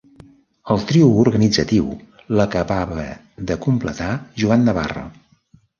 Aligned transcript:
El 0.75 0.81
trio 0.91 1.09
organitzatiu 1.23 1.91
l'acabava 2.41 3.07
de 3.53 3.61
completar 3.69 4.13
Joan 4.43 4.71
Navarro. 4.71 5.11